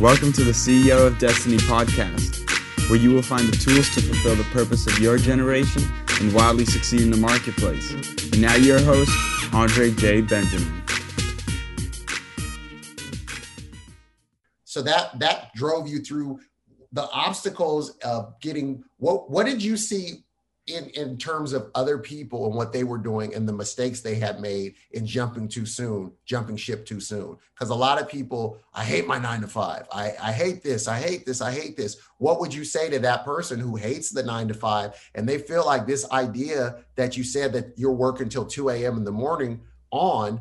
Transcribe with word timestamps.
Welcome 0.00 0.32
to 0.34 0.44
the 0.44 0.52
CEO 0.52 1.06
of 1.06 1.18
Destiny 1.18 1.56
podcast, 1.56 2.90
where 2.90 2.98
you 2.98 3.10
will 3.10 3.22
find 3.22 3.48
the 3.48 3.56
tools 3.56 3.88
to 3.94 4.02
fulfill 4.02 4.36
the 4.36 4.44
purpose 4.52 4.86
of 4.86 4.98
your 4.98 5.16
generation 5.16 5.82
and 6.20 6.34
wildly 6.34 6.66
succeed 6.66 7.00
in 7.00 7.10
the 7.10 7.16
marketplace. 7.16 7.90
And 8.32 8.42
now, 8.42 8.54
your 8.56 8.80
host, 8.80 9.10
Andre 9.54 9.92
J. 9.92 10.20
Benjamin. 10.20 10.82
So 14.64 14.82
that 14.82 15.18
that 15.20 15.54
drove 15.54 15.88
you 15.88 16.00
through 16.00 16.40
the 16.94 17.10
obstacles 17.10 17.90
of 18.04 18.40
getting 18.40 18.82
what 18.98 19.28
what 19.28 19.46
did 19.46 19.62
you 19.62 19.76
see 19.76 20.24
in 20.68 20.86
in 20.90 21.18
terms 21.18 21.52
of 21.52 21.70
other 21.74 21.98
people 21.98 22.46
and 22.46 22.54
what 22.54 22.72
they 22.72 22.84
were 22.84 22.98
doing 22.98 23.34
and 23.34 23.48
the 23.48 23.52
mistakes 23.52 24.00
they 24.00 24.14
had 24.14 24.40
made 24.40 24.76
in 24.92 25.04
jumping 25.04 25.48
too 25.48 25.66
soon 25.66 26.12
jumping 26.24 26.56
ship 26.56 26.86
too 26.86 27.00
soon? 27.00 27.36
Because 27.52 27.70
a 27.70 27.74
lot 27.74 28.00
of 28.00 28.08
people 28.08 28.58
i 28.72 28.84
hate 28.84 29.08
my 29.08 29.18
nine 29.18 29.40
to 29.40 29.48
five. 29.48 29.88
I, 29.92 30.12
I 30.22 30.32
hate 30.32 30.62
this. 30.62 30.86
I 30.86 31.00
hate 31.00 31.26
this. 31.26 31.40
I 31.40 31.50
hate 31.50 31.76
this. 31.76 31.96
What 32.18 32.38
would 32.38 32.54
you 32.54 32.64
say 32.64 32.88
to 32.90 33.00
that 33.00 33.24
person 33.24 33.58
who 33.58 33.74
hates 33.74 34.10
the 34.10 34.22
nine 34.22 34.46
to 34.48 34.54
five 34.54 34.94
and 35.16 35.28
they 35.28 35.38
feel 35.38 35.66
like 35.66 35.86
this 35.86 36.08
idea 36.12 36.84
that 36.94 37.16
you 37.16 37.24
said 37.24 37.52
that 37.54 37.74
you're 37.76 37.92
working 37.92 38.26
until 38.26 38.46
2 38.46 38.70
a.m 38.70 38.96
in 38.96 39.04
the 39.04 39.12
morning 39.12 39.60
on 39.90 40.40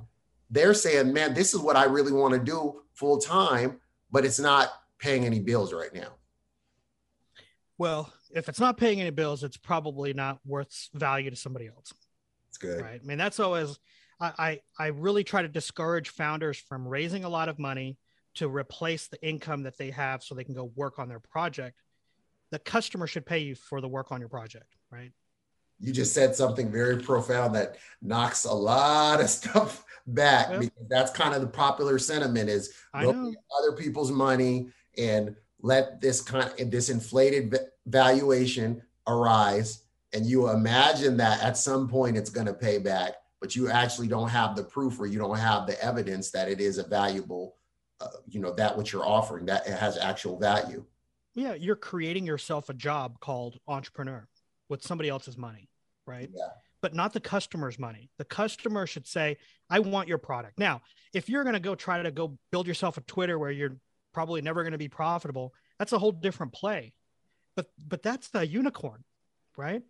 they're 0.52 0.76
saying 0.76 1.12
man 1.14 1.34
this 1.34 1.54
is 1.54 1.60
what 1.60 1.76
i 1.76 1.86
really 1.86 2.12
want 2.12 2.34
to 2.34 2.40
do 2.40 2.82
full 2.94 3.18
time 3.18 3.80
but 4.12 4.24
it's 4.24 4.40
not 4.40 4.70
paying 5.00 5.26
any 5.26 5.40
bills 5.40 5.74
right 5.74 5.94
now 5.94 6.10
well 7.78 8.14
if 8.34 8.50
it's 8.50 8.60
not 8.60 8.78
paying 8.78 9.00
any 9.00 9.12
bills, 9.12 9.44
it's 9.44 9.58
probably 9.58 10.14
not 10.14 10.40
worth 10.46 10.90
value 10.94 11.30
to 11.30 11.36
somebody 11.36 11.68
else. 11.68 11.94
It's 12.50 12.58
good. 12.58 12.82
Right. 12.82 13.00
I 13.02 13.06
mean, 13.06 13.18
that's 13.18 13.40
always 13.40 13.80
I, 14.20 14.34
I 14.38 14.60
I 14.80 14.88
really 14.88 15.24
try 15.24 15.42
to 15.42 15.48
discourage 15.48 16.10
founders 16.10 16.58
from 16.58 16.88
raising 16.88 17.24
a 17.24 17.30
lot 17.30 17.50
of 17.50 17.60
money 17.60 17.98
to 18.36 18.50
replace 18.50 19.08
the 19.08 19.24
income 19.26 19.64
that 19.64 19.78
they 19.78 19.92
have 19.92 20.24
so 20.24 20.34
they 20.34 20.44
can 20.44 20.56
go 20.56 20.72
work 20.76 21.00
on 21.00 21.08
their 21.08 21.20
project. 21.20 21.80
The 22.52 22.60
customer 22.60 23.08
should 23.08 23.26
pay 23.26 23.40
you 23.40 23.56
for 23.56 23.82
the 23.82 23.88
work 23.88 24.12
on 24.12 24.20
your 24.20 24.30
project, 24.30 24.76
right? 24.92 25.12
You 25.80 25.92
just 25.92 26.14
said 26.14 26.36
something 26.36 26.72
very 26.72 27.00
profound 27.00 27.56
that 27.56 27.78
knocks 28.02 28.46
a 28.46 28.54
lot 28.54 29.22
of 29.22 29.30
stuff 29.30 29.86
back 30.08 30.50
yep. 30.50 30.60
because 30.60 30.88
that's 30.90 31.12
kind 31.12 31.34
of 31.34 31.42
the 31.42 31.48
popular 31.48 31.98
sentiment 32.00 32.50
is 32.50 32.74
other 32.94 33.72
people's 33.78 34.12
money 34.12 34.70
and 34.98 35.36
let 35.64 36.00
this 36.00 36.22
kind 36.22 36.54
of 36.60 36.70
this 36.70 36.90
inflated 36.90 37.58
valuation 37.88 38.82
arise 39.08 39.84
and 40.14 40.26
you 40.28 40.50
imagine 40.50 41.18
that 41.18 41.42
at 41.42 41.58
some 41.58 41.88
point 41.88 42.16
it's 42.16 42.30
going 42.30 42.46
to 42.46 42.54
pay 42.54 42.78
back 42.78 43.14
but 43.42 43.56
you 43.56 43.70
actually 43.70 44.08
don't 44.08 44.30
have 44.30 44.56
the 44.56 44.64
proof 44.64 45.00
or 45.00 45.08
you 45.08 45.18
don't 45.18 45.38
have 45.38 45.66
the 45.66 45.82
evidence 45.84 46.30
that 46.30 46.48
it 46.48 46.62
is 46.62 46.78
a 46.78 46.88
valuable 46.88 47.56
uh, 48.00 48.08
you 48.28 48.40
know 48.40 48.54
that 48.54 48.78
what 48.78 48.92
you're 48.92 49.06
offering 49.06 49.46
that 49.46 49.66
it 49.68 49.74
has 49.74 49.98
actual 49.98 50.38
value 50.38 50.86
yeah 51.34 51.54
you're 51.54 51.76
creating 51.76 52.26
yourself 52.26 52.70
a 52.70 52.74
job 52.74 53.20
called 53.20 53.58
entrepreneur 53.68 54.28
with 54.70 54.84
somebody 54.84 55.10
else's 55.10 55.38
money 55.38 55.70
right 56.06 56.30
yeah 56.34 56.50
but 56.84 56.94
not 56.94 57.14
the 57.14 57.20
customer's 57.22 57.80
money. 57.80 58.10
The 58.18 58.26
customer 58.26 58.86
should 58.86 59.08
say, 59.08 59.38
I 59.70 59.80
want 59.80 60.10
your 60.10 60.18
product. 60.18 60.60
Now, 60.60 60.82
if 61.14 61.30
you're 61.30 61.44
going 61.44 61.54
to 61.54 61.62
go 61.62 61.76
try 61.76 62.04
to 62.04 62.12
go 62.12 62.38
build 62.52 62.68
yourself 62.68 62.98
a 62.98 63.02
Twitter 63.02 63.40
where 63.40 63.52
you're 63.52 63.78
probably 64.14 64.42
never 64.42 64.64
going 64.64 64.74
to 64.74 64.78
be 64.78 64.90
profitable, 64.90 65.54
that's 65.80 65.92
a 65.92 66.00
whole 66.00 66.12
different 66.12 66.54
play 66.54 66.94
but 67.56 67.68
but 67.86 68.04
that's 68.04 68.30
the 68.30 68.46
unicorn, 68.46 69.04
right? 69.58 69.82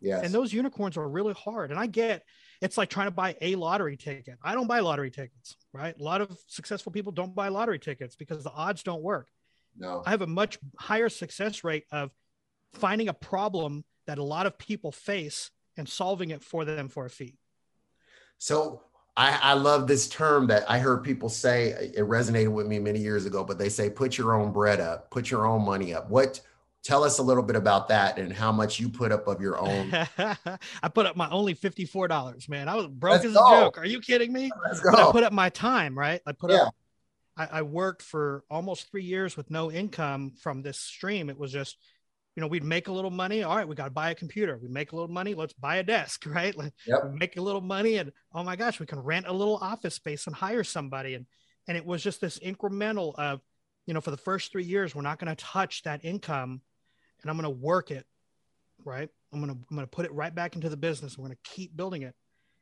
Yes. 0.00 0.24
And 0.24 0.34
those 0.34 0.52
unicorns 0.52 0.96
are 0.96 1.08
really 1.08 1.34
hard. 1.34 1.70
And 1.70 1.78
I 1.78 1.86
get 1.86 2.24
it's 2.60 2.78
like 2.78 2.90
trying 2.90 3.06
to 3.06 3.12
buy 3.12 3.36
a 3.40 3.54
lottery 3.56 3.96
ticket. 3.96 4.38
I 4.42 4.54
don't 4.54 4.66
buy 4.66 4.80
lottery 4.80 5.10
tickets, 5.10 5.56
right? 5.72 5.98
A 5.98 6.02
lot 6.02 6.20
of 6.20 6.36
successful 6.46 6.92
people 6.92 7.12
don't 7.12 7.34
buy 7.34 7.48
lottery 7.48 7.78
tickets 7.78 8.16
because 8.16 8.42
the 8.42 8.52
odds 8.52 8.82
don't 8.82 9.02
work. 9.02 9.28
No. 9.76 10.02
I 10.04 10.10
have 10.10 10.22
a 10.22 10.26
much 10.26 10.58
higher 10.78 11.08
success 11.08 11.64
rate 11.64 11.84
of 11.90 12.10
finding 12.74 13.08
a 13.08 13.14
problem 13.14 13.84
that 14.06 14.18
a 14.18 14.22
lot 14.22 14.46
of 14.46 14.58
people 14.58 14.92
face 14.92 15.50
and 15.76 15.88
solving 15.88 16.30
it 16.30 16.42
for 16.42 16.64
them 16.64 16.88
for 16.88 17.06
a 17.06 17.10
fee. 17.10 17.38
So 18.38 18.82
I, 19.16 19.38
I, 19.42 19.52
love 19.54 19.86
this 19.86 20.08
term 20.08 20.46
that 20.46 20.70
I 20.70 20.78
heard 20.78 21.04
people 21.04 21.28
say. 21.28 21.66
It 21.94 22.04
resonated 22.08 22.52
with 22.52 22.66
me 22.66 22.78
many 22.78 22.98
years 22.98 23.26
ago, 23.26 23.44
but 23.44 23.58
they 23.58 23.68
say, 23.68 23.90
put 23.90 24.16
your 24.16 24.34
own 24.34 24.52
bread 24.52 24.80
up, 24.80 25.10
put 25.10 25.30
your 25.30 25.46
own 25.46 25.64
money 25.64 25.92
up. 25.92 26.08
What 26.08 26.40
Tell 26.82 27.04
us 27.04 27.18
a 27.18 27.22
little 27.22 27.44
bit 27.44 27.54
about 27.54 27.88
that 27.88 28.18
and 28.18 28.32
how 28.32 28.50
much 28.50 28.80
you 28.80 28.88
put 28.88 29.12
up 29.12 29.28
of 29.28 29.40
your 29.40 29.56
own. 29.60 29.92
I 30.18 30.88
put 30.92 31.06
up 31.06 31.16
my 31.16 31.30
only 31.30 31.54
$54, 31.54 32.48
man. 32.48 32.68
I 32.68 32.74
was 32.74 32.88
broke 32.88 33.12
Let's 33.12 33.26
as 33.26 33.34
go. 33.34 33.46
a 33.46 33.60
joke. 33.60 33.78
Are 33.78 33.86
you 33.86 34.00
kidding 34.00 34.32
me? 34.32 34.50
Let's 34.66 34.80
go. 34.80 34.90
But 34.90 35.00
I 35.00 35.12
put 35.12 35.22
up 35.22 35.32
my 35.32 35.48
time, 35.48 35.96
right? 35.96 36.20
I 36.26 36.32
put 36.32 36.50
yeah. 36.50 36.62
up, 36.62 36.74
I, 37.36 37.46
I 37.46 37.62
worked 37.62 38.02
for 38.02 38.42
almost 38.50 38.90
three 38.90 39.04
years 39.04 39.36
with 39.36 39.48
no 39.48 39.70
income 39.70 40.32
from 40.42 40.62
this 40.62 40.78
stream. 40.78 41.30
It 41.30 41.38
was 41.38 41.52
just, 41.52 41.76
you 42.34 42.40
know, 42.40 42.46
we'd 42.46 42.64
make 42.64 42.88
a 42.88 42.92
little 42.92 43.10
money. 43.10 43.42
All 43.42 43.56
right, 43.56 43.68
we 43.68 43.74
got 43.74 43.84
to 43.84 43.90
buy 43.90 44.10
a 44.10 44.14
computer. 44.14 44.58
We 44.60 44.68
make 44.68 44.92
a 44.92 44.96
little 44.96 45.10
money. 45.10 45.34
Let's 45.34 45.52
buy 45.52 45.76
a 45.76 45.82
desk, 45.82 46.24
right? 46.26 46.56
Like, 46.56 46.72
yep. 46.86 47.12
make 47.12 47.36
a 47.36 47.42
little 47.42 47.60
money, 47.60 47.96
and 47.96 48.12
oh 48.32 48.42
my 48.42 48.56
gosh, 48.56 48.80
we 48.80 48.86
can 48.86 49.00
rent 49.00 49.26
a 49.26 49.32
little 49.32 49.56
office 49.56 49.94
space 49.94 50.26
and 50.26 50.34
hire 50.34 50.64
somebody. 50.64 51.14
And 51.14 51.26
and 51.68 51.76
it 51.76 51.84
was 51.84 52.02
just 52.02 52.20
this 52.20 52.38
incremental 52.40 53.14
of, 53.16 53.40
you 53.86 53.94
know, 53.94 54.00
for 54.00 54.10
the 54.10 54.16
first 54.16 54.50
three 54.50 54.64
years, 54.64 54.94
we're 54.94 55.02
not 55.02 55.18
going 55.18 55.34
to 55.34 55.44
touch 55.44 55.82
that 55.84 56.04
income 56.04 56.60
and 57.22 57.30
I'm 57.30 57.36
going 57.36 57.44
to 57.44 57.50
work 57.50 57.90
it, 57.90 58.04
right? 58.84 59.08
I'm 59.32 59.40
going 59.40 59.52
to 59.52 59.58
I'm 59.70 59.76
going 59.76 59.86
to 59.86 59.90
put 59.90 60.04
it 60.04 60.12
right 60.12 60.34
back 60.34 60.56
into 60.56 60.68
the 60.68 60.76
business. 60.76 61.16
We're 61.16 61.26
going 61.26 61.36
to 61.36 61.50
keep 61.50 61.76
building 61.76 62.02
it. 62.02 62.14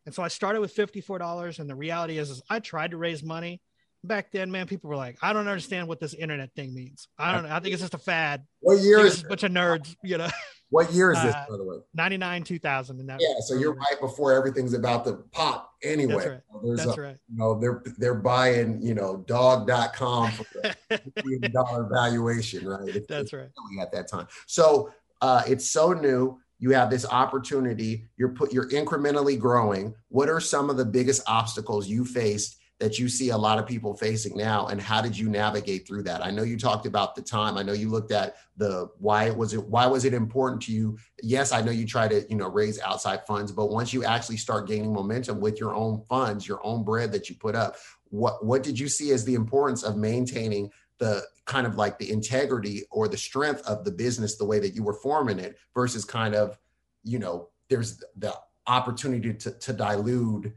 And 0.07 0.15
so 0.15 0.23
I 0.23 0.29
started 0.29 0.61
with 0.61 0.75
$54 0.75 1.59
and 1.59 1.69
the 1.69 1.75
reality 1.75 2.19
is, 2.19 2.31
is 2.31 2.43
I 2.49 2.61
tried 2.61 2.93
to 2.93 2.97
raise 2.97 3.23
money 3.23 3.61
back 4.05 4.33
then, 4.33 4.51
man, 4.51 4.67
people 4.67 4.91
were 4.91 4.97
like, 4.97 5.19
I 5.23 5.33
don't 5.33 5.49
understand 5.49 5.89
what 5.89 6.01
this 6.01 6.15
internet 6.15 6.55
thing 6.55 6.75
means. 6.75 7.09
I 7.19 7.33
don't 7.33 7.45
know. 7.45 7.55
I 7.55 7.61
think 7.61 7.73
it's 7.73 7.83
just 7.83 7.95
a 7.95 7.99
fad. 7.99 8.45
What 8.61 8.79
year 8.79 9.01
is 9.01 9.23
a 9.23 9.29
bunch 9.29 9.43
of 9.43 9.53
nerds, 9.53 9.95
you 10.03 10.19
know? 10.19 10.29
What 10.73 10.93
year 10.93 11.11
is 11.11 11.21
this, 11.21 11.35
uh, 11.35 11.47
by 11.51 11.57
the 11.57 11.65
way? 11.65 11.79
99, 11.95 12.45
2000. 12.45 13.01
And 13.01 13.09
that 13.09 13.19
yeah. 13.21 13.35
So 13.41 13.57
you're 13.57 13.75
right 13.75 14.01
before 14.01 14.33
everything's 14.33 14.73
about 14.73 15.05
to 15.07 15.15
pop 15.33 15.75
anyway. 15.83 16.15
That's 16.15 16.27
right. 16.29 16.41
There's 16.63 16.85
That's 16.85 16.97
a, 16.97 17.01
right. 17.01 17.17
You 17.29 17.37
know, 17.37 17.59
they're, 17.59 17.83
they're 17.99 18.15
buying, 18.15 18.81
you 18.81 18.95
know, 18.95 19.25
dog.com 19.27 20.31
for 20.31 20.45
the 20.89 21.51
dollar 21.53 21.89
valuation, 21.93 22.69
right? 22.69 23.05
That's 23.09 23.33
right. 23.33 23.49
At 23.83 23.91
that 23.91 24.07
time. 24.07 24.29
So 24.47 24.93
uh, 25.21 25.43
it's 25.49 25.69
so 25.69 25.93
new 25.93 26.39
you 26.61 26.71
have 26.71 26.91
this 26.91 27.07
opportunity 27.07 28.05
you're 28.17 28.29
put 28.29 28.53
you're 28.53 28.69
incrementally 28.69 29.39
growing 29.39 29.95
what 30.09 30.29
are 30.29 30.41
some 30.41 30.71
of 30.71 30.77
the 30.77 30.85
biggest 30.85 31.23
obstacles 31.27 31.89
you 31.89 32.05
faced 32.05 32.60
that 32.81 32.99
you 32.99 33.09
see 33.09 33.29
a 33.29 33.37
lot 33.37 33.59
of 33.59 33.67
people 33.67 33.95
facing 33.95 34.37
now 34.37 34.67
and 34.67 34.81
how 34.81 35.01
did 35.01 35.17
you 35.17 35.29
navigate 35.29 35.87
through 35.87 36.03
that? 36.03 36.25
I 36.25 36.31
know 36.31 36.43
you 36.43 36.59
talked 36.59 36.87
about 36.87 37.15
the 37.15 37.23
time. 37.23 37.57
I 37.57 37.63
know 37.63 37.75
you 37.75 37.91
looked 37.91 38.11
at 38.11 38.37
the 38.57 38.89
why 38.99 39.31
was 39.31 39.55
it 39.55 39.63
why 39.63 39.87
was 39.87 40.05
it 40.05 40.15
important 40.15 40.63
to 40.63 40.73
you? 40.73 40.99
Yes 41.23 41.53
i 41.53 41.61
know 41.61 41.71
you 41.71 41.87
try 41.87 42.09
to 42.09 42.27
you 42.29 42.37
know 42.37 42.49
raise 42.49 42.81
outside 42.81 43.27
funds 43.27 43.53
but 43.53 43.71
once 43.71 43.93
you 43.93 44.05
actually 44.05 44.37
start 44.37 44.67
gaining 44.67 44.93
momentum 44.93 45.41
with 45.41 45.61
your 45.61 45.75
own 45.75 46.03
funds 46.09 46.49
your 46.49 46.65
own 46.65 46.83
bread 46.83 47.13
that 47.13 47.29
you 47.29 47.37
put 47.37 47.55
up 47.55 47.77
what 48.09 48.45
what 48.45 48.63
did 48.63 48.79
you 48.79 48.89
see 48.89 49.13
as 49.13 49.25
the 49.25 49.35
importance 49.35 49.83
of 49.83 49.97
maintaining 49.97 50.71
the 50.99 51.23
kind 51.47 51.67
of 51.67 51.77
like 51.77 51.99
the 51.99 52.11
integrity 52.11 52.85
or 52.91 53.09
the 53.09 53.17
strength 53.17 53.63
of 53.63 53.85
the 53.85 53.91
business 53.91 54.37
the 54.37 54.45
way 54.45 54.59
that 54.59 54.75
you 54.75 54.83
were 54.83 54.95
forming 54.95 55.39
it 55.39 55.57
versus 55.75 56.05
kind 56.05 56.35
of 56.35 56.59
you 57.03 57.19
know 57.19 57.49
there's 57.69 58.03
the 58.17 58.35
opportunity 58.67 59.33
to, 59.33 59.51
to 59.53 59.73
dilute 59.73 60.53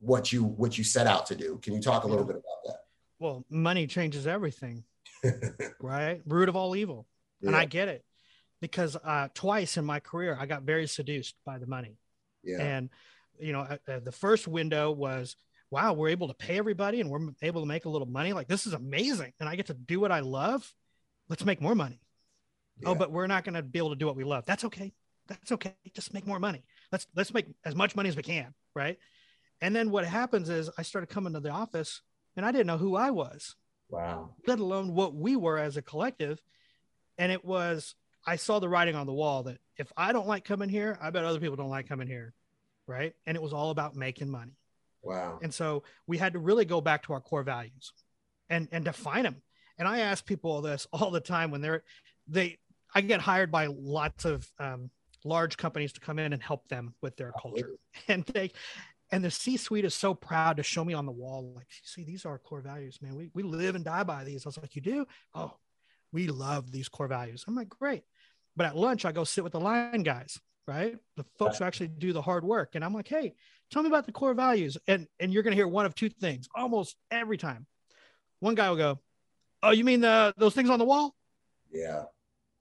what 0.00 0.32
you 0.32 0.44
what 0.44 0.78
you 0.78 0.84
set 0.84 1.06
out 1.06 1.26
to 1.26 1.34
do. 1.34 1.58
Can 1.62 1.74
you 1.74 1.80
talk 1.80 2.04
a 2.04 2.06
little 2.06 2.24
bit 2.24 2.36
about 2.36 2.64
that? 2.66 2.80
Well, 3.18 3.44
money 3.50 3.86
changes 3.86 4.26
everything, 4.26 4.84
right? 5.80 6.20
Root 6.26 6.48
of 6.48 6.56
all 6.56 6.76
evil, 6.76 7.06
yeah. 7.40 7.48
and 7.48 7.56
I 7.56 7.64
get 7.64 7.88
it 7.88 8.04
because 8.60 8.96
uh, 8.96 9.28
twice 9.34 9.76
in 9.76 9.84
my 9.84 10.00
career 10.00 10.36
I 10.38 10.46
got 10.46 10.62
very 10.62 10.86
seduced 10.86 11.34
by 11.44 11.58
the 11.58 11.66
money. 11.66 11.98
Yeah. 12.42 12.60
And 12.60 12.90
you 13.38 13.52
know, 13.52 13.60
uh, 13.60 14.00
the 14.00 14.12
first 14.12 14.48
window 14.48 14.90
was, 14.90 15.36
wow, 15.70 15.92
we're 15.92 16.08
able 16.08 16.28
to 16.28 16.34
pay 16.34 16.58
everybody 16.58 17.00
and 17.00 17.08
we're 17.08 17.30
able 17.42 17.62
to 17.62 17.68
make 17.68 17.84
a 17.84 17.88
little 17.88 18.08
money. 18.08 18.32
Like 18.32 18.48
this 18.48 18.66
is 18.66 18.72
amazing, 18.72 19.32
and 19.40 19.48
I 19.48 19.56
get 19.56 19.66
to 19.66 19.74
do 19.74 20.00
what 20.00 20.12
I 20.12 20.20
love. 20.20 20.72
Let's 21.28 21.44
make 21.44 21.60
more 21.60 21.74
money. 21.74 22.00
Oh, 22.00 22.80
yeah. 22.80 22.88
Oh, 22.90 22.94
but 22.94 23.10
we're 23.10 23.26
not 23.26 23.44
going 23.44 23.54
to 23.54 23.62
be 23.62 23.78
able 23.78 23.90
to 23.90 23.96
do 23.96 24.06
what 24.06 24.16
we 24.16 24.24
love. 24.24 24.44
That's 24.46 24.64
okay. 24.64 24.92
That's 25.26 25.52
okay. 25.52 25.74
Just 25.94 26.14
make 26.14 26.26
more 26.26 26.38
money. 26.38 26.64
Let's 26.90 27.06
let's 27.14 27.34
make 27.34 27.46
as 27.64 27.74
much 27.74 27.94
money 27.94 28.08
as 28.08 28.16
we 28.16 28.22
can, 28.22 28.54
right? 28.74 28.98
And 29.60 29.74
then 29.74 29.90
what 29.90 30.04
happens 30.04 30.48
is 30.48 30.70
I 30.78 30.82
started 30.82 31.08
coming 31.08 31.32
to 31.32 31.40
the 31.40 31.50
office 31.50 32.02
and 32.36 32.46
I 32.46 32.52
didn't 32.52 32.66
know 32.66 32.78
who 32.78 32.96
I 32.96 33.10
was. 33.10 33.56
Wow. 33.90 34.30
Let 34.46 34.60
alone 34.60 34.94
what 34.94 35.14
we 35.14 35.36
were 35.36 35.58
as 35.58 35.76
a 35.76 35.82
collective. 35.82 36.40
And 37.16 37.32
it 37.32 37.44
was, 37.44 37.94
I 38.26 38.36
saw 38.36 38.58
the 38.58 38.68
writing 38.68 38.94
on 38.94 39.06
the 39.06 39.12
wall 39.12 39.44
that 39.44 39.58
if 39.76 39.92
I 39.96 40.12
don't 40.12 40.26
like 40.26 40.44
coming 40.44 40.68
here, 40.68 40.98
I 41.00 41.10
bet 41.10 41.24
other 41.24 41.40
people 41.40 41.56
don't 41.56 41.70
like 41.70 41.88
coming 41.88 42.06
here. 42.06 42.34
Right. 42.86 43.14
And 43.26 43.36
it 43.36 43.42
was 43.42 43.52
all 43.52 43.70
about 43.70 43.96
making 43.96 44.30
money. 44.30 44.56
Wow. 45.02 45.38
And 45.42 45.52
so 45.52 45.82
we 46.06 46.18
had 46.18 46.34
to 46.34 46.38
really 46.38 46.64
go 46.64 46.80
back 46.80 47.04
to 47.04 47.12
our 47.12 47.20
core 47.20 47.42
values 47.42 47.92
and, 48.48 48.68
and 48.72 48.84
define 48.84 49.24
them. 49.24 49.42
And 49.78 49.88
I 49.88 50.00
ask 50.00 50.24
people 50.24 50.60
this 50.60 50.86
all 50.92 51.10
the 51.10 51.20
time 51.20 51.50
when 51.50 51.60
they're, 51.60 51.82
they, 52.26 52.58
I 52.94 53.00
get 53.00 53.20
hired 53.20 53.50
by 53.50 53.66
lots 53.66 54.24
of 54.24 54.48
um, 54.58 54.90
large 55.24 55.56
companies 55.56 55.92
to 55.94 56.00
come 56.00 56.18
in 56.18 56.32
and 56.32 56.42
help 56.42 56.68
them 56.68 56.94
with 57.02 57.16
their 57.16 57.32
culture. 57.32 57.72
And 58.08 58.24
they 58.24 58.52
and 59.10 59.24
the 59.24 59.30
C-suite 59.30 59.84
is 59.84 59.94
so 59.94 60.14
proud 60.14 60.56
to 60.58 60.62
show 60.62 60.84
me 60.84 60.94
on 60.94 61.06
the 61.06 61.12
wall, 61.12 61.52
like, 61.56 61.66
see, 61.82 62.04
these 62.04 62.24
are 62.24 62.30
our 62.30 62.38
core 62.38 62.60
values, 62.60 62.98
man. 63.00 63.14
We 63.14 63.30
we 63.34 63.42
live 63.42 63.74
and 63.74 63.84
die 63.84 64.04
by 64.04 64.24
these. 64.24 64.44
I 64.44 64.48
was 64.48 64.58
like, 64.58 64.76
you 64.76 64.82
do? 64.82 65.06
Oh, 65.34 65.54
we 66.12 66.28
love 66.28 66.70
these 66.70 66.88
core 66.88 67.08
values. 67.08 67.44
I'm 67.46 67.54
like, 67.54 67.68
great. 67.68 68.04
But 68.56 68.66
at 68.66 68.76
lunch, 68.76 69.04
I 69.04 69.12
go 69.12 69.24
sit 69.24 69.44
with 69.44 69.52
the 69.52 69.60
line 69.60 70.02
guys, 70.02 70.38
right? 70.66 70.96
The 71.16 71.24
folks 71.38 71.58
who 71.58 71.64
actually 71.64 71.88
do 71.88 72.12
the 72.12 72.22
hard 72.22 72.44
work. 72.44 72.74
And 72.74 72.84
I'm 72.84 72.94
like, 72.94 73.08
hey, 73.08 73.34
tell 73.70 73.82
me 73.82 73.88
about 73.88 74.06
the 74.06 74.12
core 74.12 74.34
values. 74.34 74.76
And 74.86 75.06
and 75.20 75.32
you're 75.32 75.42
gonna 75.42 75.56
hear 75.56 75.68
one 75.68 75.86
of 75.86 75.94
two 75.94 76.08
things 76.08 76.48
almost 76.54 76.96
every 77.10 77.36
time. 77.38 77.66
One 78.40 78.54
guy 78.54 78.68
will 78.68 78.76
go, 78.76 79.00
Oh, 79.62 79.70
you 79.70 79.84
mean 79.84 80.00
the 80.00 80.34
those 80.36 80.54
things 80.54 80.70
on 80.70 80.78
the 80.78 80.84
wall? 80.84 81.14
Yeah. 81.70 82.04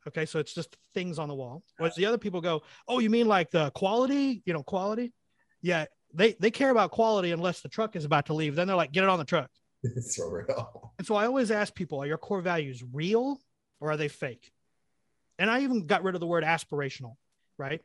Okay, 0.08 0.26
so 0.26 0.40
it's 0.40 0.54
just 0.54 0.78
things 0.94 1.20
on 1.20 1.28
the 1.28 1.36
wall. 1.36 1.64
Whereas 1.78 1.96
the 1.96 2.06
other 2.06 2.18
people 2.18 2.40
go, 2.40 2.64
"Oh, 2.88 3.00
you 3.00 3.10
mean 3.10 3.28
like 3.28 3.52
the 3.52 3.72
quality? 3.72 4.42
You 4.46 4.54
know, 4.54 4.64
quality? 4.64 5.14
Yeah, 5.62 5.86
they 6.18 6.34
they 6.40 6.52
care 6.52 6.72
about 6.72 6.92
quality 6.92 7.32
unless 7.32 7.62
the 7.62 7.70
truck 7.70 7.96
is 7.96 8.04
about 8.04 8.26
to 8.26 8.34
leave. 8.34 8.56
Then 8.56 8.68
they're 8.68 8.76
like, 8.76 8.92
"Get 8.92 9.04
it 9.04 9.10
on 9.10 9.20
the 9.20 9.26
truck." 9.26 9.50
It's 9.84 10.16
so 10.16 10.28
real. 10.28 10.92
And 10.98 11.06
so 11.06 11.16
I 11.16 11.28
always 11.28 11.52
ask 11.52 11.74
people, 11.74 12.02
"Are 12.02 12.08
your 12.08 12.18
core 12.18 12.42
values 12.42 12.84
real 12.92 13.40
or 13.80 13.92
are 13.92 13.98
they 13.98 14.08
fake?" 14.08 14.52
And 15.38 15.50
I 15.52 15.62
even 15.62 15.86
got 15.86 16.04
rid 16.04 16.16
of 16.16 16.20
the 16.20 16.28
word 16.28 16.44
aspirational. 16.44 17.16
Right? 17.60 17.82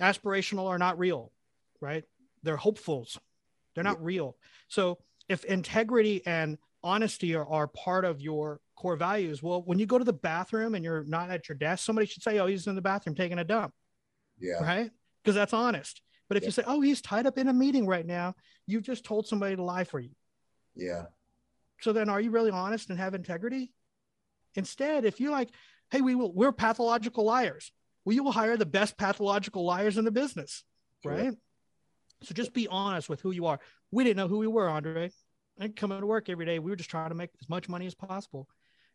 Aspirational 0.00 0.66
are 0.66 0.78
not 0.78 0.98
real. 0.98 1.32
Right? 1.80 2.04
They're 2.42 2.56
hopefuls. 2.56 3.18
They're 3.74 3.84
not 3.84 4.04
real. 4.04 4.36
So 4.68 4.98
if 5.28 5.44
integrity 5.44 6.22
and 6.26 6.58
honesty 6.82 7.36
are, 7.36 7.46
are 7.46 7.68
part 7.68 8.04
of 8.04 8.20
your 8.20 8.60
core 8.74 8.96
values. 8.96 9.42
Well, 9.42 9.62
when 9.62 9.78
you 9.78 9.86
go 9.86 9.98
to 9.98 10.04
the 10.04 10.12
bathroom 10.12 10.74
and 10.74 10.84
you're 10.84 11.04
not 11.04 11.30
at 11.30 11.48
your 11.48 11.56
desk, 11.56 11.84
somebody 11.84 12.06
should 12.06 12.22
say, 12.22 12.38
Oh, 12.38 12.46
he's 12.46 12.66
in 12.66 12.74
the 12.74 12.82
bathroom 12.82 13.14
taking 13.14 13.38
a 13.38 13.44
dump. 13.44 13.72
Yeah. 14.40 14.62
Right. 14.62 14.90
Because 15.22 15.36
that's 15.36 15.52
honest. 15.52 16.02
But 16.30 16.36
if 16.36 16.44
Yeah. 16.44 16.46
you 16.46 16.52
say, 16.52 16.62
Oh, 16.66 16.80
he's 16.80 17.02
tied 17.02 17.26
up 17.26 17.36
in 17.38 17.48
a 17.48 17.52
meeting 17.52 17.86
right 17.86 18.06
now, 18.06 18.36
you've 18.68 18.84
just 18.84 19.04
told 19.04 19.26
somebody 19.26 19.56
to 19.56 19.62
lie 19.64 19.82
for 19.84 19.98
you. 19.98 20.14
Yeah. 20.76 21.06
So 21.80 21.92
then 21.92 22.08
are 22.08 22.20
you 22.20 22.30
really 22.30 22.52
honest 22.52 22.88
and 22.88 22.98
have 23.00 23.14
integrity? 23.14 23.72
Instead, 24.54 25.04
if 25.04 25.18
you're 25.20 25.32
like, 25.32 25.50
Hey, 25.90 26.00
we 26.02 26.14
will, 26.14 26.32
we're 26.32 26.52
pathological 26.52 27.24
liars. 27.24 27.72
we 28.04 28.18
will 28.20 28.30
hire 28.32 28.56
the 28.56 28.64
best 28.64 28.96
pathological 28.96 29.64
liars 29.64 29.98
in 29.98 30.04
the 30.04 30.10
business. 30.12 30.62
Right. 31.04 31.34
So 32.22 32.32
just 32.34 32.52
be 32.54 32.68
honest 32.68 33.08
with 33.08 33.20
who 33.22 33.32
you 33.32 33.46
are. 33.46 33.58
We 33.90 34.04
didn't 34.04 34.16
know 34.18 34.28
who 34.28 34.38
we 34.38 34.46
were, 34.46 34.68
Andre. 34.68 35.10
And 35.58 35.74
coming 35.74 36.00
to 36.00 36.06
work 36.06 36.28
every 36.28 36.46
day, 36.46 36.58
we 36.60 36.70
were 36.70 36.76
just 36.76 36.90
trying 36.90 37.08
to 37.10 37.14
make 37.16 37.30
as 37.42 37.48
much 37.48 37.68
money 37.68 37.86
as 37.86 37.94
possible. 37.94 38.48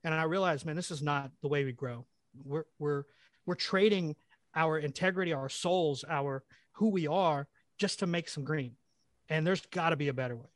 And 0.04 0.14
I 0.14 0.24
realized, 0.24 0.66
man, 0.66 0.76
this 0.78 0.90
is 0.90 1.02
not 1.02 1.32
the 1.42 1.48
way 1.50 1.66
we 1.66 1.72
grow. 1.74 2.06
We're 2.44 2.66
we're 2.80 3.04
we're 3.46 3.56
trading 3.56 4.16
our 4.56 4.78
integrity, 4.80 5.34
our 5.34 5.50
souls, 5.50 6.06
our 6.08 6.44
who 6.76 6.90
we 6.90 7.08
are 7.08 7.48
just 7.78 8.00
to 8.00 8.08
make 8.08 8.30
some 8.30 8.44
green. 8.44 8.76
And 9.30 9.46
there's 9.46 9.66
got 9.68 9.90
to 9.90 9.96
be 9.96 10.08
a 10.08 10.14
better 10.14 10.36
way. 10.36 10.50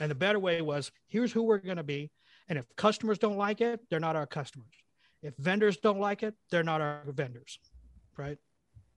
And 0.00 0.10
the 0.10 0.14
better 0.14 0.38
way 0.38 0.62
was 0.62 0.90
here's 1.08 1.32
who 1.32 1.42
we're 1.42 1.58
going 1.58 1.76
to 1.76 1.82
be. 1.82 2.10
And 2.48 2.58
if 2.58 2.64
customers 2.76 3.18
don't 3.18 3.36
like 3.36 3.60
it, 3.60 3.80
they're 3.90 4.00
not 4.00 4.16
our 4.16 4.26
customers. 4.26 4.74
If 5.22 5.34
vendors 5.38 5.76
don't 5.76 6.00
like 6.00 6.22
it, 6.22 6.34
they're 6.50 6.64
not 6.64 6.80
our 6.80 7.02
vendors. 7.06 7.58
Right? 8.16 8.38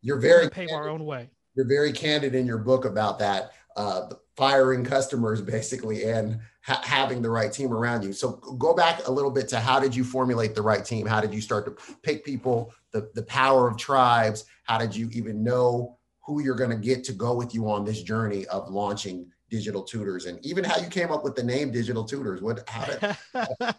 You're 0.01 0.19
very 0.19 0.49
pave 0.49 0.69
our 0.71 0.89
own 0.89 1.05
way. 1.05 1.29
you're 1.55 1.67
very 1.67 1.91
candid 1.91 2.35
in 2.35 2.45
your 2.45 2.57
book 2.57 2.85
about 2.85 3.17
that 3.19 3.51
uh, 3.75 4.09
firing 4.37 4.83
customers 4.83 5.41
basically 5.41 6.03
and 6.05 6.39
ha- 6.61 6.81
having 6.83 7.21
the 7.21 7.29
right 7.29 7.51
team 7.51 7.73
around 7.73 8.03
you 8.03 8.13
so 8.13 8.33
go 8.57 8.73
back 8.73 9.07
a 9.07 9.11
little 9.11 9.31
bit 9.31 9.47
to 9.49 9.59
how 9.59 9.79
did 9.79 9.95
you 9.95 10.03
formulate 10.03 10.55
the 10.55 10.61
right 10.61 10.85
team 10.85 11.05
how 11.05 11.19
did 11.19 11.33
you 11.33 11.41
start 11.41 11.65
to 11.65 11.95
pick 12.03 12.23
people 12.23 12.73
the, 12.91 13.09
the 13.15 13.23
power 13.23 13.67
of 13.67 13.77
tribes 13.77 14.45
how 14.63 14.77
did 14.77 14.95
you 14.95 15.09
even 15.11 15.43
know 15.43 15.97
who 16.25 16.41
you're 16.41 16.55
going 16.55 16.69
to 16.71 16.75
get 16.75 17.03
to 17.05 17.13
go 17.13 17.33
with 17.35 17.53
you 17.53 17.69
on 17.69 17.85
this 17.85 18.01
journey 18.01 18.45
of 18.47 18.69
launching 18.69 19.27
digital 19.49 19.83
tutors 19.83 20.25
and 20.25 20.43
even 20.45 20.63
how 20.63 20.77
you 20.77 20.87
came 20.87 21.11
up 21.11 21.23
with 21.23 21.35
the 21.35 21.43
name 21.43 21.71
digital 21.71 22.03
tutors 22.03 22.41
what 22.41 22.65
did 22.65 23.15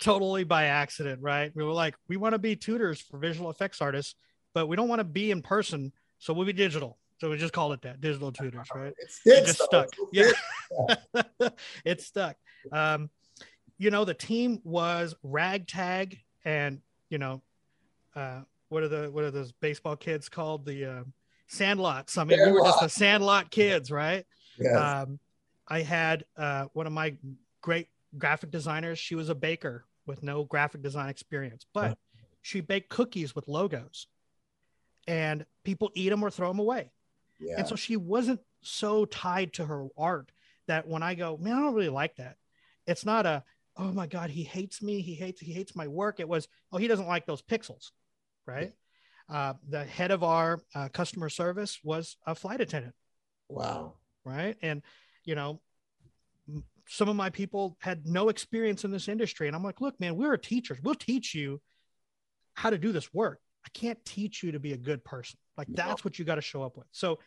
totally 0.00 0.44
by 0.44 0.64
accident, 0.64 1.20
right? 1.22 1.50
We 1.54 1.64
were 1.64 1.72
like, 1.72 1.94
we 2.08 2.16
want 2.16 2.32
to 2.34 2.38
be 2.38 2.56
tutors 2.56 3.00
for 3.00 3.18
visual 3.18 3.50
effects 3.50 3.80
artists, 3.80 4.14
but 4.52 4.66
we 4.66 4.76
don't 4.76 4.88
want 4.88 5.00
to 5.00 5.04
be 5.04 5.30
in 5.30 5.42
person, 5.42 5.92
so 6.18 6.32
we'll 6.32 6.46
be 6.46 6.52
digital. 6.52 6.98
So 7.20 7.30
we 7.30 7.36
just 7.38 7.52
called 7.52 7.72
it 7.72 7.82
that, 7.82 8.00
digital 8.00 8.32
tutors, 8.32 8.68
right? 8.74 8.92
it 8.98 9.10
It 9.24 9.46
just 9.46 9.62
though. 9.70 9.86
stuck. 9.86 10.08
Yeah, 10.12 10.30
sticks. 11.14 11.54
it 11.84 12.00
stuck. 12.00 12.36
Um, 12.72 13.08
you 13.78 13.90
know, 13.90 14.04
the 14.04 14.14
team 14.14 14.60
was 14.64 15.14
ragtag, 15.22 16.18
and 16.44 16.80
you 17.10 17.18
know, 17.18 17.42
uh, 18.14 18.40
what 18.68 18.82
are 18.82 18.88
the 18.88 19.10
what 19.10 19.24
are 19.24 19.30
those 19.30 19.52
baseball 19.52 19.96
kids 19.96 20.28
called? 20.28 20.66
The 20.66 20.84
uh, 20.84 21.04
sandlots. 21.48 22.18
I 22.18 22.24
mean, 22.24 22.38
we 22.44 22.52
were 22.52 22.64
just 22.64 22.80
the 22.80 22.88
sandlot 22.88 23.50
kids, 23.50 23.90
right? 23.90 24.24
Yes. 24.58 24.76
um, 24.76 25.18
I 25.66 25.82
had 25.82 26.24
uh, 26.36 26.66
one 26.72 26.86
of 26.86 26.92
my 26.92 27.16
great 27.60 27.88
graphic 28.16 28.50
designers. 28.50 28.98
She 28.98 29.14
was 29.14 29.28
a 29.28 29.34
baker 29.34 29.84
with 30.06 30.22
no 30.22 30.44
graphic 30.44 30.82
design 30.82 31.08
experience, 31.08 31.64
but 31.72 31.98
she 32.42 32.60
baked 32.60 32.90
cookies 32.90 33.34
with 33.34 33.48
logos, 33.48 34.06
and 35.08 35.46
people 35.64 35.90
eat 35.94 36.10
them 36.10 36.22
or 36.22 36.30
throw 36.30 36.48
them 36.48 36.58
away. 36.58 36.90
yeah. 37.40 37.54
And 37.58 37.66
so 37.66 37.74
she 37.76 37.96
wasn't 37.96 38.40
so 38.62 39.04
tied 39.06 39.54
to 39.54 39.64
her 39.64 39.86
art 39.96 40.30
that 40.66 40.86
when 40.86 41.02
I 41.02 41.14
go, 41.14 41.36
man, 41.38 41.54
I 41.54 41.60
don't 41.60 41.74
really 41.74 41.88
like 41.88 42.16
that. 42.16 42.36
It's 42.86 43.04
not 43.04 43.26
a, 43.26 43.42
oh 43.76 43.92
my 43.92 44.06
God, 44.06 44.30
he 44.30 44.42
hates 44.42 44.82
me. 44.82 45.00
He 45.00 45.14
hates, 45.14 45.40
he 45.40 45.52
hates 45.52 45.74
my 45.74 45.88
work. 45.88 46.20
It 46.20 46.28
was, 46.28 46.48
oh, 46.72 46.78
he 46.78 46.88
doesn't 46.88 47.08
like 47.08 47.26
those 47.26 47.42
pixels. 47.42 47.90
Right. 48.46 48.72
Uh, 49.28 49.54
the 49.68 49.84
head 49.84 50.10
of 50.10 50.22
our 50.22 50.60
uh, 50.74 50.88
customer 50.88 51.28
service 51.28 51.78
was 51.82 52.16
a 52.26 52.34
flight 52.34 52.60
attendant. 52.60 52.94
Wow. 53.48 53.94
right? 54.24 54.56
And 54.62 54.82
you 55.24 55.34
know 55.34 55.60
some 56.86 57.08
of 57.08 57.16
my 57.16 57.30
people 57.30 57.76
had 57.80 58.06
no 58.06 58.28
experience 58.28 58.84
in 58.84 58.90
this 58.90 59.08
industry. 59.08 59.46
And 59.46 59.56
i'm 59.56 59.64
like 59.64 59.80
look 59.80 59.98
man 60.00 60.16
we're 60.16 60.36
teachers. 60.36 60.78
We'll 60.82 60.94
teach 60.94 61.34
you 61.34 61.60
how 62.54 62.70
to 62.70 62.76
do 62.78 62.92
this 62.92 63.12
work. 63.14 63.40
I 63.64 63.70
can't 63.72 64.02
teach 64.04 64.42
you 64.42 64.52
to 64.52 64.60
be 64.60 64.72
a 64.74 64.76
good 64.76 65.02
person. 65.04 65.38
Like 65.56 65.68
No. 65.68 65.76
that's 65.76 66.04
what 66.04 66.18
you 66.18 66.24
got 66.26 66.34
to 66.34 66.42
show 66.42 66.62
up 66.62 66.76
with. 66.76 66.86
So 66.92 67.18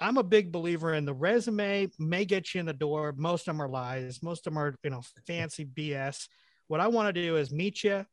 i'm 0.00 0.16
a 0.18 0.22
big 0.22 0.50
believer 0.52 0.94
in 0.94 1.04
the 1.04 1.14
resume 1.14 1.88
may 1.98 2.24
get 2.24 2.54
you 2.54 2.60
in 2.60 2.66
the 2.66 2.72
door. 2.72 3.12
Most 3.16 3.42
of 3.42 3.46
them 3.54 3.62
are 3.62 3.68
lies. 3.68 4.22
Most 4.22 4.46
of 4.46 4.52
them 4.52 4.58
are 4.58 4.74
you 4.84 4.90
know 4.90 5.02
fancy 5.26 5.64
bs 5.64 6.28
what 6.68 6.80
i 6.80 6.88
want 6.88 7.12
to 7.14 7.20
do 7.20 7.36
is 7.36 7.50
meet 7.52 7.82
you 7.84 8.06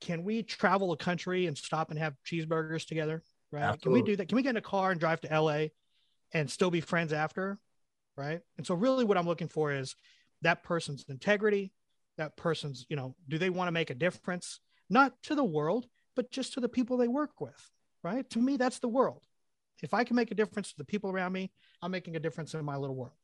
can 0.00 0.24
we 0.24 0.42
travel 0.42 0.92
a 0.92 0.96
country 0.96 1.46
and 1.46 1.56
stop 1.56 1.90
and 1.90 1.98
have 1.98 2.14
cheeseburgers 2.24 2.86
together 2.86 3.22
right? 3.52 3.80
Can 3.82 3.92
we 3.92 4.02
do 4.02 4.14
that? 4.14 4.28
Can 4.28 4.36
we 4.36 4.42
get 4.42 4.50
in 4.50 4.56
a 4.56 4.62
car 4.62 4.92
and 4.92 5.00
drive 5.00 5.20
to 5.22 5.40
la 5.40 5.64
and 6.32 6.48
still 6.48 6.70
be 6.70 6.80
friends 6.80 7.12
after 7.12 7.58
right? 8.16 8.40
And 8.58 8.66
so 8.66 8.74
really 8.74 9.04
what 9.04 9.16
i'm 9.16 9.26
looking 9.26 9.48
for 9.48 9.72
is 9.72 9.94
that 10.42 10.62
person's 10.62 11.04
integrity 11.08 11.72
that 12.18 12.36
person's 12.36 12.86
you 12.88 12.96
know 12.96 13.14
do 13.28 13.38
they 13.38 13.50
want 13.50 13.68
to 13.68 13.72
make 13.72 13.90
a 13.90 13.94
difference? 13.94 14.60
Not 14.88 15.14
to 15.24 15.34
the 15.34 15.44
world 15.44 15.86
but 16.16 16.30
just 16.30 16.54
to 16.54 16.60
the 16.60 16.68
people 16.68 16.96
they 16.96 17.08
work 17.08 17.40
with 17.40 17.70
right? 18.02 18.28
To 18.30 18.38
me 18.40 18.56
that's 18.56 18.78
the 18.78 18.88
world. 18.88 19.22
If 19.82 19.94
i 19.94 20.04
can 20.04 20.16
make 20.16 20.30
a 20.30 20.34
difference 20.34 20.70
to 20.70 20.78
the 20.78 20.84
people 20.84 21.10
around 21.10 21.32
me 21.32 21.50
i'm 21.82 21.90
making 21.90 22.16
a 22.16 22.20
difference 22.20 22.54
in 22.54 22.64
my 22.64 22.76
little 22.76 22.96
world. 22.96 23.14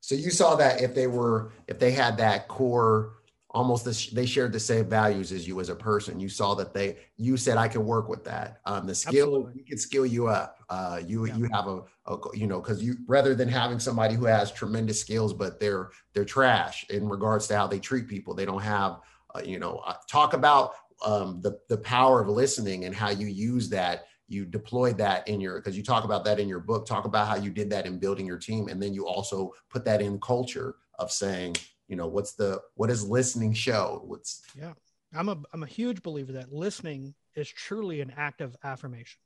So 0.00 0.14
you 0.14 0.30
saw 0.30 0.56
that 0.56 0.82
if 0.82 0.94
they 0.94 1.06
were, 1.06 1.52
if 1.66 1.78
they 1.78 1.90
had 1.90 2.18
that 2.18 2.48
core, 2.48 3.14
almost 3.56 3.86
this, 3.86 4.08
they 4.10 4.26
shared 4.26 4.52
the 4.52 4.60
same 4.60 4.86
values 4.86 5.32
as 5.32 5.48
you 5.48 5.60
as 5.60 5.70
a 5.70 5.74
person. 5.74 6.20
You 6.20 6.28
saw 6.28 6.54
that 6.56 6.74
they, 6.74 6.98
you 7.16 7.38
said, 7.38 7.56
I 7.56 7.68
can 7.68 7.86
work 7.86 8.06
with 8.06 8.22
that. 8.24 8.60
Um, 8.66 8.86
the 8.86 8.94
skill, 8.94 9.28
Absolutely. 9.28 9.52
we 9.56 9.62
can 9.62 9.78
skill 9.78 10.04
you 10.04 10.28
up. 10.28 10.58
Uh, 10.68 11.00
you, 11.04 11.24
Yeah. 11.24 11.36
you 11.36 11.48
have 11.52 11.66
a, 11.66 11.80
a, 12.04 12.18
you 12.34 12.46
know, 12.46 12.60
cause 12.60 12.82
you, 12.82 12.96
rather 13.08 13.34
than 13.34 13.48
having 13.48 13.78
somebody 13.78 14.14
who 14.14 14.26
has 14.26 14.52
tremendous 14.52 15.00
skills, 15.00 15.32
but 15.32 15.58
they're, 15.58 15.88
they're 16.12 16.26
trash 16.26 16.84
in 16.90 17.08
regards 17.08 17.46
to 17.46 17.56
how 17.56 17.66
they 17.66 17.78
treat 17.78 18.06
people. 18.08 18.34
They 18.34 18.44
don't 18.44 18.60
have, 18.60 19.00
uh, 19.34 19.40
you 19.42 19.58
know, 19.58 19.76
uh, 19.86 19.94
talk 20.06 20.34
about 20.34 20.74
um, 21.04 21.40
the, 21.40 21.58
the 21.70 21.78
power 21.78 22.20
of 22.20 22.28
listening 22.28 22.84
and 22.84 22.94
how 22.94 23.08
you 23.08 23.26
use 23.26 23.70
that 23.70 24.04
you 24.28 24.44
deployed 24.44 24.98
that 24.98 25.26
in 25.28 25.40
your 25.40 25.60
because 25.60 25.76
you 25.76 25.84
talk 25.84 26.02
about 26.02 26.24
that 26.24 26.40
in 26.40 26.48
your 26.48 26.58
book 26.58 26.84
talk 26.84 27.04
about 27.04 27.28
how 27.28 27.36
you 27.36 27.48
did 27.48 27.70
that 27.70 27.86
in 27.86 27.96
building 27.96 28.26
your 28.26 28.38
team 28.38 28.66
and 28.66 28.82
then 28.82 28.92
you 28.92 29.06
also 29.06 29.52
put 29.70 29.84
that 29.84 30.02
in 30.02 30.18
culture 30.18 30.74
of 30.98 31.12
saying 31.12 31.54
you 31.88 31.96
know 31.96 32.06
what's 32.06 32.32
the 32.34 32.60
what 32.74 32.90
is 32.90 33.08
listening 33.08 33.52
show 33.52 34.02
what's 34.04 34.42
yeah 34.58 34.72
i'm 35.14 35.28
a 35.28 35.36
i'm 35.52 35.62
a 35.62 35.66
huge 35.66 36.02
believer 36.02 36.32
that 36.32 36.52
listening 36.52 37.14
is 37.34 37.48
truly 37.48 38.00
an 38.00 38.12
act 38.16 38.40
of 38.40 38.56
affirmation 38.64 39.20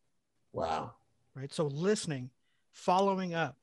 wow 0.53 0.93
right? 1.35 1.53
So 1.53 1.67
listening, 1.67 2.31
following 2.73 3.35
up, 3.35 3.57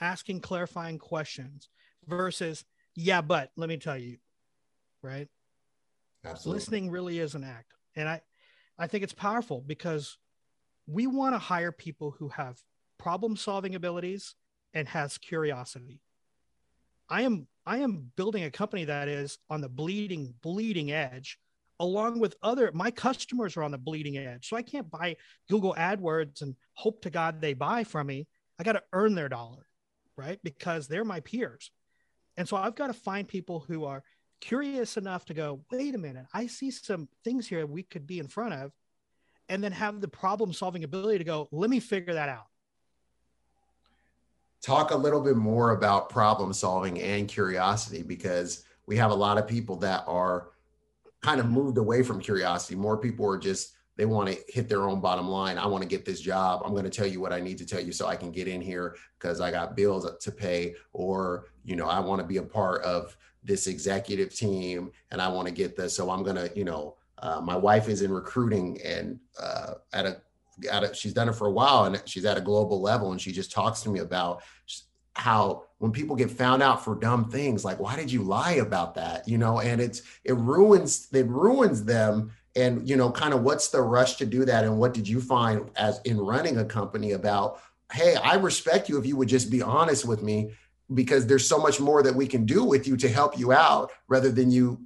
asking 0.00 0.40
clarifying 0.40 0.98
questions 0.98 1.68
versus, 2.06 2.64
yeah, 2.94 3.20
but 3.20 3.50
let 3.56 3.68
me 3.68 3.76
tell 3.76 3.98
you, 3.98 4.18
right? 5.02 5.28
absolutely 6.24 6.58
Listening 6.58 6.90
really 6.90 7.18
is 7.18 7.34
an 7.34 7.44
act. 7.44 7.72
And 7.96 8.08
I, 8.08 8.20
I 8.78 8.86
think 8.86 9.04
it's 9.04 9.12
powerful 9.12 9.62
because 9.66 10.18
we 10.86 11.06
want 11.06 11.34
to 11.34 11.38
hire 11.38 11.72
people 11.72 12.12
who 12.18 12.28
have 12.28 12.60
problem 12.98 13.36
solving 13.36 13.74
abilities 13.74 14.34
and 14.74 14.88
has 14.88 15.18
curiosity. 15.18 16.00
I 17.08 17.22
am 17.22 17.46
I 17.70 17.78
am 17.78 18.10
building 18.16 18.42
a 18.42 18.50
company 18.50 18.84
that 18.86 19.06
is 19.06 19.38
on 19.48 19.60
the 19.60 19.68
bleeding 19.68 20.34
bleeding 20.42 20.90
edge 20.90 21.38
along 21.78 22.18
with 22.18 22.34
other 22.42 22.72
my 22.74 22.90
customers 22.90 23.56
are 23.56 23.62
on 23.62 23.70
the 23.70 23.78
bleeding 23.78 24.18
edge. 24.18 24.48
So 24.48 24.56
i 24.56 24.62
can't 24.62 24.90
buy 24.90 25.16
google 25.48 25.76
adwords 25.78 26.42
and 26.42 26.56
hope 26.74 27.02
to 27.02 27.10
god 27.10 27.40
they 27.40 27.54
buy 27.54 27.84
from 27.84 28.08
me. 28.08 28.26
I 28.58 28.64
got 28.64 28.72
to 28.72 28.82
earn 28.92 29.14
their 29.14 29.28
dollar 29.28 29.66
right? 30.16 30.38
Because 30.42 30.86
they're 30.86 31.04
my 31.04 31.20
peers. 31.20 31.70
And 32.36 32.48
so 32.48 32.56
i've 32.56 32.74
got 32.74 32.88
to 32.88 32.92
find 32.92 33.28
people 33.28 33.60
who 33.60 33.84
are 33.84 34.02
curious 34.40 34.96
enough 34.96 35.24
to 35.26 35.34
go 35.34 35.60
wait 35.70 35.94
a 35.94 35.98
minute 35.98 36.26
i 36.34 36.46
see 36.46 36.70
some 36.70 37.08
things 37.24 37.46
here 37.46 37.66
we 37.66 37.82
could 37.82 38.06
be 38.06 38.18
in 38.18 38.26
front 38.26 38.54
of 38.54 38.72
and 39.48 39.62
then 39.62 39.70
have 39.70 40.00
the 40.00 40.08
problem 40.08 40.52
solving 40.52 40.82
ability 40.82 41.18
to 41.18 41.24
go 41.24 41.46
let 41.52 41.68
me 41.70 41.78
figure 41.78 42.14
that 42.14 42.30
out 42.30 42.46
talk 44.62 44.90
a 44.90 44.96
little 44.96 45.20
bit 45.20 45.36
more 45.36 45.72
about 45.72 46.10
problem 46.10 46.52
solving 46.52 47.00
and 47.00 47.28
curiosity 47.28 48.02
because 48.02 48.64
we 48.86 48.96
have 48.96 49.10
a 49.10 49.14
lot 49.14 49.38
of 49.38 49.46
people 49.46 49.76
that 49.76 50.04
are 50.06 50.50
kind 51.22 51.40
of 51.40 51.48
moved 51.48 51.78
away 51.78 52.02
from 52.02 52.20
curiosity. 52.20 52.74
More 52.74 52.96
people 52.96 53.26
are 53.26 53.38
just 53.38 53.74
they 53.96 54.06
want 54.06 54.30
to 54.30 54.38
hit 54.48 54.66
their 54.68 54.88
own 54.88 55.00
bottom 55.00 55.28
line. 55.28 55.58
I 55.58 55.66
want 55.66 55.82
to 55.82 55.88
get 55.88 56.06
this 56.06 56.20
job. 56.20 56.62
I'm 56.64 56.72
going 56.72 56.84
to 56.84 56.90
tell 56.90 57.06
you 57.06 57.20
what 57.20 57.34
I 57.34 57.40
need 57.40 57.58
to 57.58 57.66
tell 57.66 57.80
you 57.80 57.92
so 57.92 58.06
I 58.06 58.16
can 58.16 58.30
get 58.30 58.48
in 58.48 58.62
here 58.62 58.96
because 59.18 59.42
I 59.42 59.50
got 59.50 59.76
bills 59.76 60.10
to 60.18 60.32
pay 60.32 60.74
or 60.92 61.46
you 61.64 61.76
know, 61.76 61.86
I 61.86 62.00
want 62.00 62.20
to 62.20 62.26
be 62.26 62.38
a 62.38 62.42
part 62.42 62.82
of 62.82 63.16
this 63.44 63.66
executive 63.66 64.34
team 64.34 64.90
and 65.10 65.20
I 65.20 65.28
want 65.28 65.48
to 65.48 65.54
get 65.54 65.76
this 65.76 65.94
so 65.94 66.10
I'm 66.10 66.22
going 66.22 66.36
to, 66.36 66.50
you 66.56 66.64
know, 66.64 66.96
uh, 67.18 67.40
my 67.42 67.56
wife 67.56 67.88
is 67.88 68.00
in 68.00 68.10
recruiting 68.10 68.80
and 68.82 69.20
uh, 69.38 69.74
at 69.92 70.06
a 70.06 70.22
at 70.70 70.96
she's 70.96 71.12
done 71.12 71.28
it 71.28 71.34
for 71.34 71.46
a 71.46 71.50
while 71.50 71.84
and 71.84 72.02
she's 72.06 72.24
at 72.24 72.38
a 72.38 72.40
global 72.40 72.80
level 72.80 73.12
and 73.12 73.20
she 73.20 73.32
just 73.32 73.52
talks 73.52 73.82
to 73.82 73.88
me 73.88 74.00
about 74.00 74.42
how 75.14 75.64
when 75.78 75.92
people 75.92 76.16
get 76.16 76.30
found 76.30 76.62
out 76.62 76.84
for 76.84 76.94
dumb 76.94 77.30
things 77.30 77.64
like 77.64 77.78
why 77.78 77.96
did 77.96 78.10
you 78.10 78.22
lie 78.22 78.54
about 78.54 78.94
that? 78.94 79.26
You 79.28 79.38
know 79.38 79.60
and 79.60 79.80
it's 79.80 80.02
it 80.24 80.34
ruins 80.34 81.08
it 81.12 81.26
ruins 81.26 81.84
them 81.84 82.32
and 82.56 82.88
you 82.88 82.96
know 82.96 83.10
kind 83.10 83.34
of 83.34 83.42
what's 83.42 83.68
the 83.68 83.80
rush 83.80 84.16
to 84.16 84.26
do 84.26 84.44
that 84.44 84.64
and 84.64 84.78
what 84.78 84.94
did 84.94 85.06
you 85.06 85.20
find 85.20 85.70
as 85.76 86.00
in 86.04 86.18
running 86.18 86.58
a 86.58 86.64
company 86.64 87.12
about 87.12 87.60
hey 87.92 88.16
i 88.16 88.34
respect 88.34 88.88
you 88.88 88.98
if 88.98 89.06
you 89.06 89.16
would 89.16 89.28
just 89.28 89.50
be 89.50 89.62
honest 89.62 90.04
with 90.04 90.22
me 90.22 90.50
because 90.94 91.26
there's 91.26 91.48
so 91.48 91.58
much 91.58 91.80
more 91.80 92.02
that 92.02 92.14
we 92.14 92.26
can 92.26 92.44
do 92.44 92.64
with 92.64 92.88
you 92.88 92.96
to 92.96 93.08
help 93.08 93.38
you 93.38 93.52
out 93.52 93.92
rather 94.08 94.30
than 94.30 94.50
you 94.50 94.80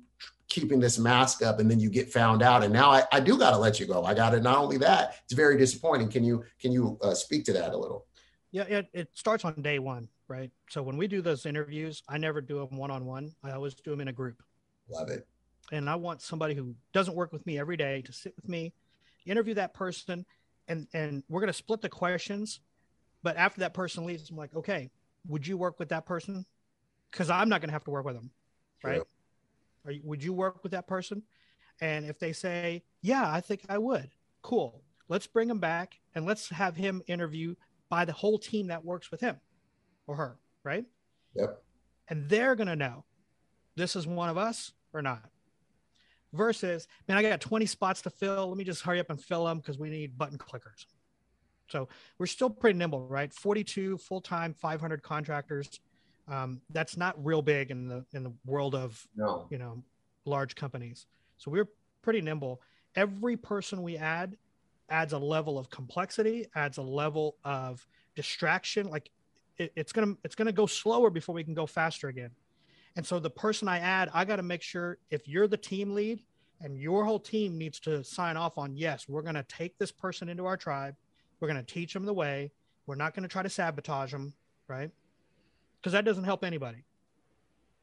keeping 0.55 0.79
this 0.79 0.99
mask 0.99 1.43
up 1.43 1.59
and 1.59 1.71
then 1.71 1.81
you 1.81 1.91
get 1.91 2.13
found 2.13 2.43
out 2.43 2.63
and 2.63 2.73
now 2.73 2.91
i, 2.91 3.03
I 3.11 3.21
do 3.21 3.37
got 3.37 3.51
to 3.51 3.59
let 3.59 3.81
you 3.81 3.87
go 3.87 4.05
i 4.05 4.15
got 4.15 4.31
to 4.31 4.41
not 4.41 4.59
only 4.59 4.79
that 4.79 5.17
it's 5.25 5.35
very 5.35 5.59
disappointing 5.59 6.09
can 6.09 6.23
you 6.23 6.45
can 6.61 6.71
you 6.71 6.99
uh, 7.03 7.15
speak 7.15 7.45
to 7.47 7.53
that 7.55 7.73
a 7.73 7.77
little 7.77 8.07
yeah 8.53 8.63
it, 8.63 8.87
it 8.93 9.09
starts 9.15 9.45
on 9.45 9.61
day 9.61 9.79
one 9.79 10.09
right? 10.29 10.51
So 10.71 10.83
when 10.83 10.97
we 10.97 11.07
do 11.07 11.21
those 11.21 11.47
interviews, 11.47 12.03
I 12.09 12.19
never 12.19 12.41
do 12.41 12.59
them 12.59 12.79
one 12.79 12.91
on 12.91 13.05
one. 13.05 13.35
I 13.43 13.53
always 13.53 13.75
do 13.75 13.91
them 13.91 14.01
in 14.01 14.09
a 14.09 14.13
group. 14.13 14.43
Love 14.89 15.11
it. 15.11 15.27
And 15.73 15.89
I 15.89 15.97
want 15.97 16.21
somebody 16.21 16.55
who 16.55 16.75
doesn't 16.93 17.15
work 17.15 17.33
with 17.33 17.45
me 17.47 17.59
every 17.59 17.77
day 17.77 18.03
to 18.03 18.13
sit 18.13 18.35
with 18.37 18.49
me, 18.49 18.75
interview 19.27 19.55
that 19.55 19.75
person, 19.75 20.27
and 20.69 20.87
and 20.93 21.23
we're 21.29 21.41
gonna 21.41 21.53
split 21.53 21.81
the 21.81 21.89
questions. 21.89 22.61
But 23.23 23.37
after 23.37 23.61
that 23.61 23.73
person 23.73 24.05
leaves, 24.05 24.29
I'm 24.29 24.37
like, 24.37 24.55
okay, 24.55 24.91
would 25.27 25.47
you 25.47 25.57
work 25.57 25.79
with 25.79 25.89
that 25.89 26.05
person? 26.05 26.45
Because 27.11 27.31
I'm 27.31 27.49
not 27.49 27.61
gonna 27.61 27.73
have 27.73 27.85
to 27.85 27.91
work 27.91 28.05
with 28.05 28.15
them, 28.15 28.31
right? 28.83 29.03
Would 30.03 30.23
you 30.23 30.33
work 30.33 30.63
with 30.63 30.73
that 30.73 30.87
person? 30.87 31.23
And 31.81 32.07
if 32.07 32.19
they 32.19 32.33
say, 32.33 32.85
yeah, 33.03 33.31
I 33.31 33.41
think 33.41 33.63
I 33.69 33.79
would, 33.79 34.11
cool. 34.43 34.83
Let's 35.09 35.27
bring 35.27 35.51
him 35.51 35.59
back 35.59 36.01
and 36.15 36.25
let's 36.25 36.49
have 36.49 36.77
him 36.77 37.03
interview 37.07 37.55
by 37.89 38.05
the 38.05 38.13
whole 38.13 38.39
team 38.39 38.69
that 38.69 38.85
works 38.85 39.11
with 39.11 39.21
him 39.21 39.37
or 40.07 40.17
her, 40.17 40.39
right? 40.63 40.85
Yep. 41.35 41.63
And 42.09 42.29
they're 42.29 42.55
going 42.55 42.69
to 42.69 42.77
know 42.77 43.05
this 43.77 43.97
is 43.97 44.07
one 44.07 44.29
of 44.29 44.39
us 44.39 44.73
or 44.93 45.03
not. 45.03 45.23
Versus, 46.33 46.89
man, 47.07 47.17
I 47.17 47.23
got 47.23 47.41
20 47.41 47.67
spots 47.67 48.03
to 48.03 48.11
fill. 48.11 48.49
Let 48.49 48.57
me 48.57 48.65
just 48.65 48.83
hurry 48.83 48.99
up 48.99 49.11
and 49.11 49.21
fill 49.23 49.45
them 49.45 49.59
because 49.59 49.79
we 49.79 49.89
need 49.89 50.19
button 50.19 50.39
clickers. 50.39 50.87
So 51.69 51.89
we're 52.19 52.27
still 52.27 52.51
pretty 52.51 52.79
nimble, 52.79 53.07
right? 53.07 53.33
42 53.33 53.99
full 53.99 54.21
time, 54.21 54.55
500 54.55 55.03
contractors. 55.03 55.81
Um, 56.27 56.61
that's 56.71 56.97
not 56.97 57.23
real 57.25 57.43
big 57.43 57.71
in 57.71 57.89
the 57.89 58.05
in 58.13 58.23
the 58.23 58.33
world 58.47 58.75
of 58.75 59.07
no. 59.15 59.47
you 59.51 59.59
know 59.59 59.83
large 60.25 60.55
companies. 60.55 61.07
So 61.37 61.51
we're 61.51 61.69
pretty 62.03 62.21
nimble. 62.21 62.63
Every 62.97 63.37
person 63.37 63.83
we 63.83 63.97
add 63.97 64.37
adds 64.89 65.13
a 65.13 65.19
level 65.19 65.59
of 65.59 65.71
complexity, 65.71 66.47
adds 66.55 66.79
a 66.79 66.83
level 66.83 67.37
of 67.45 67.87
distraction. 68.15 68.89
Like 68.89 69.11
it, 69.59 69.73
it's 69.77 69.93
gonna 69.93 70.15
it's 70.25 70.35
gonna 70.35 70.53
go 70.53 70.67
slower 70.67 71.11
before 71.11 71.35
we 71.35 71.45
can 71.45 71.55
go 71.55 71.67
faster 71.67 72.09
again. 72.09 72.31
And 72.97 73.05
so 73.05 73.19
the 73.19 73.31
person 73.31 73.67
I 73.67 73.81
add, 73.81 74.09
I 74.15 74.25
got 74.25 74.37
to 74.37 74.43
make 74.43 74.63
sure 74.63 74.99
if 75.11 75.27
you're 75.27 75.49
the 75.49 75.57
team 75.57 75.95
lead 75.95 76.23
and 76.61 76.79
your 76.79 77.05
whole 77.05 77.19
team 77.19 77.59
needs 77.59 77.81
to 77.81 78.05
sign 78.05 78.37
off 78.37 78.57
on 78.57 78.77
yes, 78.77 79.09
we're 79.09 79.23
gonna 79.23 79.45
take 79.49 79.77
this 79.79 79.91
person 79.91 80.29
into 80.29 80.47
our 80.47 80.57
tribe, 80.57 80.95
we're 81.41 81.49
gonna 81.49 81.63
teach 81.63 81.93
them 81.93 82.05
the 82.05 82.15
way, 82.15 82.53
we're 82.87 82.95
not 82.95 83.15
gonna 83.15 83.29
try 83.29 83.43
to 83.43 83.51
sabotage 83.51 84.13
them, 84.13 84.33
right? 84.69 84.91
Because 85.85 85.93
that 85.93 86.07
doesn't 86.07 86.25
help 86.25 86.47
anybody. 86.47 86.83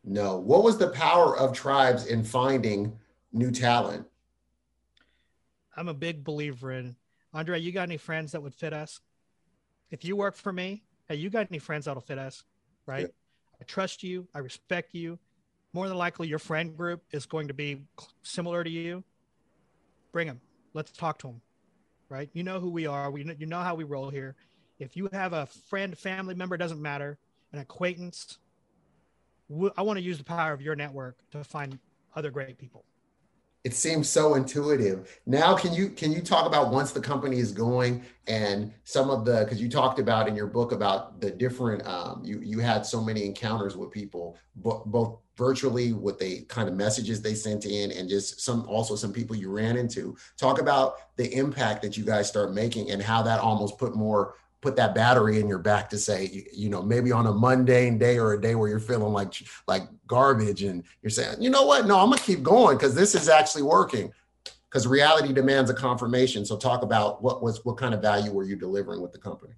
No. 0.03 0.39
What 0.39 0.63
was 0.63 0.79
the 0.79 0.87
power 0.87 1.37
of 1.37 1.53
tribes 1.53 2.07
in 2.07 2.23
finding 2.23 2.97
new 3.31 3.51
talent? 3.51 4.07
I'm 5.77 5.87
a 5.87 5.93
big 5.93 6.23
believer 6.23 6.71
in 6.71 6.95
Andre. 7.31 7.59
You 7.59 7.71
got 7.71 7.83
any 7.83 7.97
friends 7.97 8.31
that 8.31 8.41
would 8.41 8.55
fit 8.55 8.73
us? 8.73 9.01
If 9.91 10.03
you 10.03 10.15
work 10.15 10.35
for 10.35 10.51
me, 10.51 10.81
hey, 11.09 11.17
you 11.17 11.29
got 11.29 11.45
any 11.51 11.59
friends 11.59 11.85
that'll 11.85 12.01
fit 12.01 12.17
us, 12.17 12.43
right? 12.87 13.01
Yeah. 13.01 13.61
I 13.61 13.65
trust 13.65 14.01
you. 14.01 14.27
I 14.33 14.39
respect 14.39 14.95
you. 14.95 15.19
More 15.71 15.87
than 15.87 15.97
likely, 15.97 16.27
your 16.27 16.39
friend 16.39 16.75
group 16.75 17.03
is 17.11 17.27
going 17.27 17.49
to 17.49 17.53
be 17.53 17.83
similar 18.23 18.63
to 18.63 18.69
you. 18.69 19.03
Bring 20.11 20.25
them. 20.25 20.41
Let's 20.73 20.91
talk 20.91 21.19
to 21.19 21.27
them, 21.27 21.41
right? 22.09 22.31
You 22.33 22.41
know 22.41 22.59
who 22.59 22.71
we 22.71 22.87
are. 22.87 23.11
We 23.11 23.31
you 23.37 23.45
know 23.45 23.59
how 23.59 23.75
we 23.75 23.83
roll 23.83 24.09
here. 24.09 24.35
If 24.79 24.97
you 24.97 25.07
have 25.13 25.33
a 25.33 25.45
friend, 25.45 25.95
family 25.95 26.33
member, 26.33 26.57
doesn't 26.57 26.81
matter, 26.81 27.19
an 27.53 27.59
acquaintance. 27.59 28.37
I 29.77 29.81
want 29.81 29.97
to 29.97 30.03
use 30.03 30.17
the 30.17 30.23
power 30.23 30.53
of 30.53 30.61
your 30.61 30.75
network 30.75 31.17
to 31.31 31.43
find 31.43 31.77
other 32.15 32.31
great 32.31 32.57
people. 32.57 32.85
It 33.63 33.75
seems 33.75 34.09
so 34.09 34.33
intuitive. 34.33 35.19
Now 35.27 35.55
can 35.55 35.71
you 35.71 35.89
can 35.89 36.11
you 36.11 36.21
talk 36.21 36.47
about 36.47 36.71
once 36.71 36.93
the 36.93 36.99
company 36.99 37.37
is 37.37 37.51
going 37.51 38.03
and 38.25 38.73
some 38.85 39.11
of 39.11 39.23
the 39.23 39.43
because 39.43 39.61
you 39.61 39.69
talked 39.69 39.99
about 39.99 40.27
in 40.27 40.35
your 40.35 40.47
book 40.47 40.71
about 40.71 41.21
the 41.21 41.29
different 41.29 41.85
um, 41.85 42.21
you 42.23 42.39
you 42.39 42.57
had 42.57 42.87
so 42.87 43.03
many 43.03 43.23
encounters 43.23 43.77
with 43.77 43.91
people 43.91 44.35
bo- 44.55 44.81
both 44.87 45.19
virtually 45.37 45.93
with 45.93 46.17
the 46.17 46.41
kind 46.45 46.67
of 46.67 46.75
messages 46.75 47.21
they 47.21 47.35
sent 47.35 47.65
in 47.65 47.91
and 47.91 48.09
just 48.09 48.41
some 48.41 48.65
also 48.67 48.95
some 48.95 49.13
people 49.13 49.35
you 49.35 49.51
ran 49.51 49.77
into. 49.77 50.17
Talk 50.37 50.59
about 50.59 51.15
the 51.17 51.31
impact 51.31 51.83
that 51.83 51.95
you 51.95 52.03
guys 52.03 52.27
start 52.27 52.53
making 52.53 52.89
and 52.89 52.99
how 52.99 53.21
that 53.21 53.39
almost 53.39 53.77
put 53.77 53.95
more 53.95 54.35
put 54.61 54.75
that 54.75 54.93
battery 54.93 55.39
in 55.39 55.47
your 55.47 55.59
back 55.59 55.89
to 55.89 55.97
say, 55.97 56.27
you, 56.27 56.43
you, 56.53 56.69
know, 56.69 56.81
maybe 56.81 57.11
on 57.11 57.27
a 57.27 57.33
mundane 57.33 57.97
day 57.97 58.17
or 58.17 58.33
a 58.33 58.41
day 58.41 58.55
where 58.55 58.69
you're 58.69 58.79
feeling 58.79 59.11
like 59.11 59.33
like 59.67 59.83
garbage, 60.07 60.63
and 60.63 60.83
you're 61.01 61.09
saying, 61.09 61.41
you 61.41 61.49
know 61.49 61.65
what? 61.65 61.87
No, 61.87 61.99
I'm 61.99 62.09
gonna 62.09 62.21
keep 62.21 62.43
going 62.43 62.77
because 62.77 62.95
this 62.95 63.15
is 63.15 63.27
actually 63.27 63.63
working. 63.63 64.11
Because 64.69 64.87
reality 64.87 65.33
demands 65.33 65.69
a 65.69 65.73
confirmation. 65.73 66.45
So 66.45 66.55
talk 66.55 66.81
about 66.81 67.21
what 67.21 67.43
was 67.43 67.65
what 67.65 67.75
kind 67.75 67.93
of 67.93 68.01
value 68.01 68.31
were 68.31 68.45
you 68.45 68.55
delivering 68.55 69.01
with 69.01 69.11
the 69.11 69.17
company? 69.17 69.53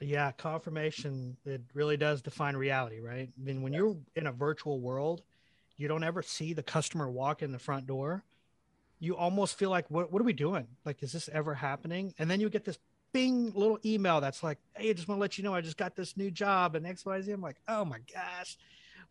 Yeah, 0.00 0.32
confirmation. 0.32 1.36
It 1.46 1.62
really 1.72 1.96
does 1.96 2.20
define 2.20 2.56
reality, 2.56 3.00
right? 3.00 3.28
I 3.28 3.42
mean, 3.42 3.62
when 3.62 3.72
you're 3.72 3.96
in 4.16 4.26
a 4.26 4.32
virtual 4.32 4.80
world, 4.80 5.22
you 5.76 5.88
don't 5.88 6.04
ever 6.04 6.22
see 6.22 6.52
the 6.52 6.62
customer 6.62 7.10
walk 7.10 7.42
in 7.42 7.52
the 7.52 7.58
front 7.58 7.86
door. 7.86 8.22
You 8.98 9.16
almost 9.16 9.58
feel 9.58 9.70
like, 9.70 9.90
what, 9.90 10.10
what 10.10 10.20
are 10.20 10.24
we 10.24 10.32
doing? 10.32 10.66
Like, 10.84 11.02
is 11.02 11.12
this 11.12 11.28
ever 11.32 11.54
happening? 11.54 12.14
And 12.18 12.30
then 12.30 12.40
you 12.40 12.48
get 12.48 12.64
this 12.64 12.78
bing 13.12 13.52
little 13.54 13.78
email 13.84 14.20
that's 14.20 14.42
like, 14.42 14.58
hey, 14.74 14.90
I 14.90 14.92
just 14.92 15.08
want 15.08 15.18
to 15.18 15.20
let 15.20 15.38
you 15.38 15.44
know 15.44 15.54
I 15.54 15.60
just 15.60 15.76
got 15.76 15.96
this 15.96 16.16
new 16.16 16.30
job 16.30 16.74
and 16.74 16.86
XYZ. 16.86 17.32
I'm 17.32 17.40
like, 17.40 17.56
oh 17.68 17.84
my 17.84 17.98
gosh, 18.12 18.56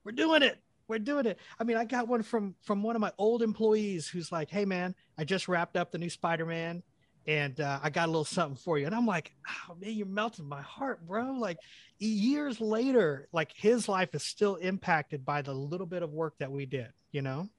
we're 0.04 0.12
doing 0.12 0.44
it. 0.44 0.60
We're 0.88 1.00
doing 1.00 1.26
it. 1.26 1.40
I 1.60 1.64
mean, 1.64 1.78
I 1.78 1.86
got 1.86 2.08
one 2.08 2.22
from 2.22 2.56
from 2.62 2.84
one 2.84 2.96
of 2.96 3.02
my 3.02 3.12
old 3.18 3.42
employees 3.42 4.08
who's 4.08 4.32
like, 4.32 4.52
hey 4.52 4.66
man, 4.66 4.94
I 5.18 5.24
just 5.24 5.48
wrapped 5.48 5.78
up 5.78 5.92
the 5.92 5.98
new 5.98 6.10
Spider-Man 6.10 6.84
and 7.28 7.60
uh, 7.60 7.80
I 7.82 7.90
got 7.90 8.06
a 8.06 8.12
little 8.12 8.24
something 8.24 8.56
for 8.56 8.78
you. 8.78 8.86
And 8.86 8.94
I'm 8.94 9.06
like, 9.06 9.32
oh 9.48 9.76
man, 9.76 9.94
you're 9.94 10.06
melting 10.06 10.48
my 10.48 10.62
heart, 10.62 11.06
bro. 11.08 11.32
Like 11.32 11.58
years 11.98 12.62
later, 12.62 13.28
like 13.32 13.52
his 13.56 13.90
life 13.90 14.14
is 14.14 14.24
still 14.24 14.56
impacted 14.56 15.26
by 15.26 15.42
the 15.42 15.54
little 15.54 15.88
bit 15.88 16.04
of 16.04 16.12
work 16.12 16.36
that 16.40 16.52
we 16.52 16.66
did, 16.66 16.90
you 17.12 17.22
know? 17.22 17.50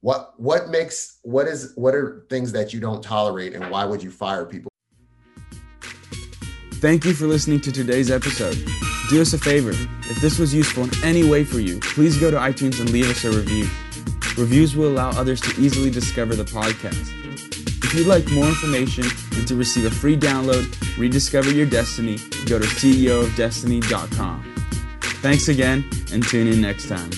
What 0.00 0.38
what 0.38 0.68
makes 0.68 1.18
what 1.22 1.48
is 1.48 1.72
what 1.74 1.94
are 1.94 2.24
things 2.30 2.52
that 2.52 2.72
you 2.72 2.78
don't 2.78 3.02
tolerate 3.02 3.54
and 3.54 3.68
why 3.68 3.84
would 3.84 4.02
you 4.02 4.10
fire 4.10 4.46
people? 4.46 4.67
Thank 6.80 7.04
you 7.04 7.12
for 7.12 7.26
listening 7.26 7.60
to 7.62 7.72
today's 7.72 8.08
episode. 8.08 8.56
Do 9.10 9.20
us 9.20 9.32
a 9.32 9.38
favor. 9.38 9.70
If 9.70 10.20
this 10.20 10.38
was 10.38 10.54
useful 10.54 10.84
in 10.84 10.90
any 11.02 11.28
way 11.28 11.42
for 11.42 11.58
you, 11.58 11.80
please 11.80 12.16
go 12.18 12.30
to 12.30 12.36
iTunes 12.36 12.78
and 12.78 12.90
leave 12.90 13.10
us 13.10 13.24
a 13.24 13.30
review. 13.30 13.64
Reviews 14.40 14.76
will 14.76 14.86
allow 14.86 15.10
others 15.10 15.40
to 15.40 15.60
easily 15.60 15.90
discover 15.90 16.36
the 16.36 16.44
podcast. 16.44 17.12
If 17.84 17.94
you'd 17.94 18.06
like 18.06 18.30
more 18.30 18.46
information 18.46 19.04
and 19.34 19.48
to 19.48 19.56
receive 19.56 19.86
a 19.86 19.90
free 19.90 20.16
download, 20.16 20.68
rediscover 20.96 21.50
your 21.50 21.66
destiny, 21.66 22.18
go 22.46 22.60
to 22.60 22.66
ceofdestiny.com. 22.66 24.54
Thanks 25.00 25.48
again 25.48 25.84
and 26.12 26.24
tune 26.24 26.46
in 26.46 26.60
next 26.60 26.88
time. 26.88 27.10